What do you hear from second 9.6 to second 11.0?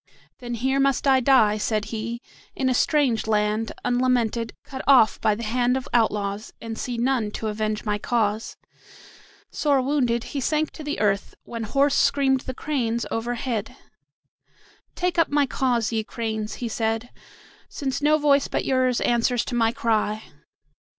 wounded, he sank to the